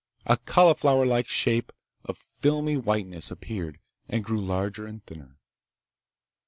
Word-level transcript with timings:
A 0.25 0.35
cauliflowerlike 0.35 1.27
shape 1.27 1.71
of 2.05 2.17
filmy 2.17 2.75
whiteness 2.75 3.29
appeared 3.29 3.79
and 4.09 4.23
grew 4.23 4.39
larger 4.39 4.87
and 4.87 5.05
thinner. 5.05 5.37